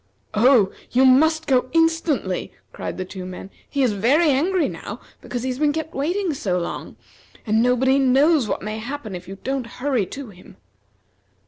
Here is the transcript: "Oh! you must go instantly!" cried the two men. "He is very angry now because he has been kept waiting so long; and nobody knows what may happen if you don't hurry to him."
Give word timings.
"Oh! 0.33 0.71
you 0.89 1.05
must 1.05 1.45
go 1.45 1.69
instantly!" 1.73 2.51
cried 2.73 2.97
the 2.97 3.05
two 3.05 3.23
men. 3.23 3.51
"He 3.69 3.83
is 3.83 3.91
very 3.93 4.31
angry 4.31 4.67
now 4.67 4.99
because 5.21 5.43
he 5.43 5.49
has 5.49 5.59
been 5.59 5.73
kept 5.73 5.93
waiting 5.93 6.33
so 6.33 6.57
long; 6.57 6.95
and 7.45 7.61
nobody 7.61 7.99
knows 7.99 8.47
what 8.47 8.63
may 8.63 8.79
happen 8.79 9.13
if 9.13 9.27
you 9.27 9.37
don't 9.43 9.67
hurry 9.77 10.07
to 10.07 10.29
him." 10.29 10.57